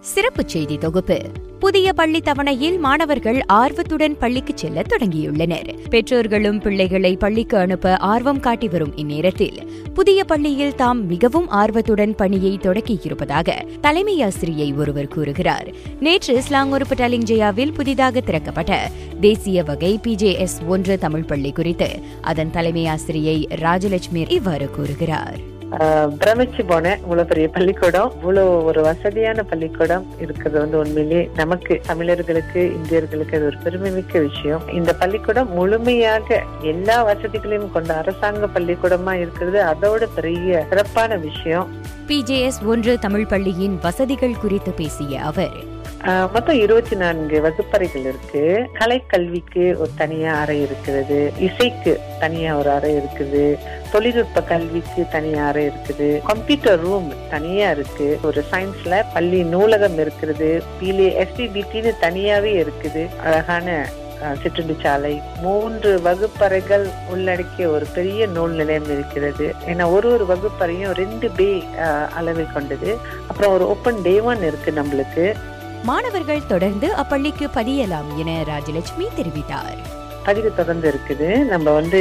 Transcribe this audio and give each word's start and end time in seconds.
சிறப்புச் 0.00 0.48
செய்தி 0.48 0.78
தொகுப்பு. 0.78 1.20
புதிய 1.58 1.92
பள்ளி 1.92 2.20
தவணையில் 2.20 2.78
மாணவர்கள் 2.78 3.40
ஆர்வத்துடன் 3.46 4.18
பள்ளிக்கு 4.18 4.52
செல்ல 4.56 4.82
தொடங்கியுள்ளனர். 4.82 5.88
பெற்றோர்களும் 5.88 6.60
பிள்ளைகளை 6.60 7.16
பள்ளிக்கு 7.16 7.56
அனுப்ப 7.56 7.96
ஆர்வம் 7.96 8.40
காட்டி 8.40 8.68
வரும் 8.68 8.96
இந்நேரத்தில் 8.96 9.66
புதிய 9.94 10.24
பள்ளியில் 10.24 10.74
தாம் 10.74 11.06
மிகவும் 11.06 11.48
ஆர்வத்துடன் 11.48 12.14
பணியை 12.14 12.58
தொடக்கியிருப்பதாக 12.62 13.50
தலைமை 13.80 14.22
ஆசிரியை 14.22 14.72
ஒருவர் 14.72 15.08
கூறுகிறார். 15.08 15.68
நேற்று 16.00 16.42
ஸ்லாங்கூர் 16.42 16.86
பட்டாலிங் 16.88 17.72
புதிதாக 17.72 18.20
திறக்கப்பட்ட 18.20 18.90
தேசிய 19.20 19.62
வகை 19.62 20.00
பிஜேஎஸ் 20.02 20.66
ஒன்று 20.66 20.98
தமிழ் 20.98 21.22
பள்ளி 21.22 21.52
குறித்து 21.52 21.98
அதன் 22.20 22.50
தலைமை 22.50 22.86
ஆசிரியை 22.86 23.48
ராஜலட்சுமி 23.50 24.30
இவ்வாறு 24.30 24.70
கூறுகிறார். 24.70 25.49
பிரமிச்சு 25.70 26.62
போனேன். 26.68 26.98
இவ்வளவு 26.98 27.28
பெரிய 27.28 27.48
பள்ளிக்கூடம். 27.48 28.12
இவ்வளவு 28.16 28.64
ஒரு 28.64 28.82
வசதியான 28.82 29.42
பள்ளிக்கூடம் 29.42 30.06
இருக்கிறது 30.20 30.58
வந்து 30.58 30.78
உண்மையிலேயே 30.78 31.30
நமக்கு 31.34 31.80
தமிழர்களுக்கு 31.86 32.76
இந்தியர்களுக்கு 32.76 33.34
அது 33.34 33.44
ஒரு 33.44 33.58
பெருமைமிக்க 33.64 34.20
விஷயம். 34.20 34.62
இந்த 34.72 34.94
பள்ளிக்கூடம் 34.94 35.52
முழுமையாக 35.52 36.42
எல்லா 36.60 37.02
வசதிகளையும் 37.02 37.72
கொண்ட 37.72 37.96
அரசாங்க 37.96 38.46
பள்ளிக்கூடமா 38.46 39.12
இருக்கிறது. 39.12 39.62
அதோட 39.64 40.08
பெரிய 40.14 40.66
சிறப்பான 40.68 41.16
விஷயம். 41.16 41.68
பிஜேஎஸ் 42.06 42.64
ஒன்று 42.64 42.98
தமிழ் 42.98 43.26
பள்ளியின் 43.26 43.78
வசதிகள் 43.82 44.40
குறித்து 44.40 44.72
பேசிய 44.72 45.20
அவர் 45.20 45.78
மொத்தம் 46.32 46.60
இருபத்தி 46.60 46.96
நான்கு 46.96 47.40
வகுப்பறைகள் 47.40 48.02
இருக்கு. 48.02 48.68
கலைக்கல்விக்கு 48.78 49.76
ஒரு 49.76 49.90
தனியா 49.96 50.34
அறை 50.34 50.62
இருக்கிறது 50.62 51.32
இசைக்கு 51.38 52.00
தனியா 52.18 52.56
ஒரு 52.56 52.70
அறை 52.70 52.94
இருக்குது. 52.94 53.58
தொழில்நுட்ப 53.92 54.42
கல்விக்கு 54.42 55.04
தனியா 55.10 55.46
அறை 55.46 55.66
இருக்குது. 55.66 56.22
கம்ப்யூட்டர் 56.22 56.80
ரூம் 56.80 57.12
தனியா 57.30 57.70
இருக்கு. 57.70 58.18
ஒரு 58.22 58.44
சயின்ஸ்ல 58.52 59.04
பள்ளி 59.14 59.42
நூலகம் 59.42 59.98
இருக்கிறது 59.98 60.62
பிலே 60.80 61.26
எஸ்பிபிடின்னு 61.26 61.92
தனியாவே 62.00 62.66
இருக்குது. 62.66 63.08
அழகான 63.24 63.88
அஹ், 64.22 64.36
சிற்றுண்டிச்சாலை. 64.42 65.20
மூன்று 65.42 66.00
வகுப்பறைகள் 66.00 66.86
உள்ளடக்கிய 67.10 67.68
ஒரு 67.68 67.86
பெரிய 67.94 68.26
நூல் 68.26 68.50
நிலையம் 68.50 68.84
இருக்கிறது. 68.84 69.54
ஏன்னா 69.66 69.92
ஒரு 69.92 70.12
ஒரு 70.12 70.26
வகுப்பறையும் 70.26 70.92
ரெண்டு 70.92 71.30
பே 71.30 71.64
அளவை 72.16 72.46
கொண்டது. 72.54 72.98
அப்புறம் 73.28 73.52
ஒரு 73.52 73.68
ஓப்பன் 73.68 74.02
டே 74.02 74.20
ஒன் 74.20 74.42
இருக்கு 74.42 74.70
நம்மளுக்கு. 74.70 75.34
மாணவர்கள் 75.88 76.48
தொடர்ந்து 76.50 76.86
அப்பள்ளிக்கு 77.00 77.46
பதியலாம் 77.56 78.08
என 78.22 78.30
ராஜலட்சுமி 78.48 79.06
தெரிவித்தார். 79.18 79.78
பதிவு 80.26 80.48
தொடர்ந்து 80.58 80.86
இருக்குது. 80.92 81.28
நம்ம 81.52 81.72
வந்து 81.78 82.00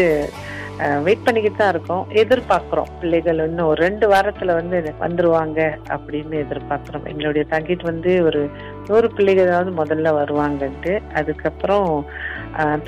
வெயிட் 1.05 1.23
பண்ணிக்கிட்டு 1.25 1.59
தான் 1.59 1.71
இருக்கோம். 1.73 2.03
எதிர்பார்க்குறோம். 2.21 2.89
பிள்ளைகள் 2.99 3.39
இன்னும் 3.45 3.69
ஒரு 3.71 3.79
ரெண்டு 3.85 4.05
வாரத்தில் 4.11 4.51
வந்து 4.57 4.77
வந்துருவாங்க 5.03 5.59
அப்படின்னு 5.95 6.35
எதிர்பார்க்குறோம். 6.45 7.05
எங்களுடைய 7.11 7.43
டார்கெட் 7.53 7.83
வந்து 7.91 8.11
ஒரு 8.29 8.41
நூறு 8.89 9.09
பிள்ளைகளாவது 9.17 9.71
முதல்ல 9.81 10.13
வருவாங்கன்ட்டு. 10.19 10.93
அதுக்கப்புறம் 11.21 11.89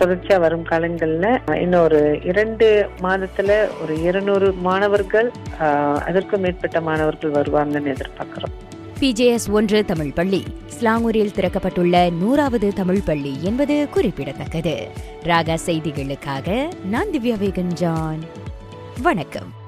தொடர்ச்சியாக 0.02 0.44
வரும் 0.46 0.68
காலங்களில் 0.72 1.30
இன்னும் 1.64 1.86
ஒரு 1.88 2.02
இரண்டு 2.32 2.68
மாதத்தில் 3.08 3.56
ஒரு 3.84 3.96
இருநூறு 4.10 4.50
மாணவர்கள் 4.68 5.30
அதற்கும் 6.10 6.46
மேற்பட்ட 6.48 6.82
மாணவர்கள் 6.90 7.38
வருவாங்கன்னு 7.40 7.96
எதிர்பார்க்குறோம். 7.96 8.56
பிஜேஎஸ் 9.02 9.52
ஒன்று 9.52 9.86
தமிழ் 9.86 10.12
பள்ளி. 10.12 10.44
ஸ்லாங்கூரில் 10.68 11.32
திறக்கப்பட்டுள்ள 11.36 12.12
நூறாவது 12.12 12.74
தமிழ் 12.74 13.02
பள்ளி 13.06 13.38
என்பது 13.42 13.88
குறிப்பிடத்தக்கது. 13.92 14.88
ராகா 15.24 15.58
செய்திகளுக்காக 15.66 16.72
நான் 16.86 17.08
திவ்யா 17.08 17.38
வேகன் 17.38 17.74
ஜான். 17.74 18.20
வணக்கம். 19.02 19.61